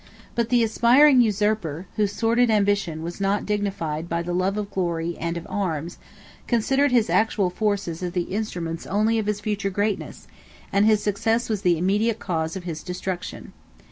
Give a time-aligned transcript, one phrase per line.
[0.33, 5.15] But the aspiring usurper, whose sordid ambition was not dignified by the love of glory
[5.19, 5.99] and of arms,
[6.47, 10.25] considered his actual forces as the instruments only of his future greatness,
[10.73, 13.53] and his success was the immediate cause of his destruction.